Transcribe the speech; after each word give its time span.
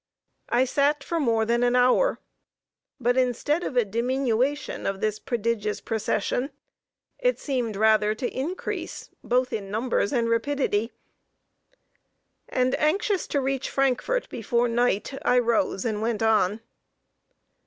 I 0.49 0.65
sat 0.65 1.03
for 1.03 1.19
more 1.19 1.45
than 1.45 1.61
an 1.61 1.75
hour, 1.75 2.17
but, 2.99 3.17
instead 3.17 3.63
of 3.63 3.77
a 3.77 3.85
diminution 3.85 4.87
of 4.87 4.99
this 4.99 5.19
prodigious 5.19 5.79
procession, 5.79 6.49
it 7.19 7.37
seemed 7.37 7.75
rather 7.75 8.15
to 8.15 8.27
increase 8.35 9.11
both 9.23 9.53
in 9.53 9.69
numbers 9.69 10.11
and 10.11 10.27
rapidity, 10.27 10.91
and, 12.49 12.73
anxious 12.79 13.27
to 13.27 13.39
reach 13.41 13.69
Frankfort 13.69 14.27
before 14.29 14.67
night, 14.67 15.13
I 15.23 15.37
rose 15.37 15.85
and 15.85 16.01
went 16.01 16.23
on. 16.23 16.61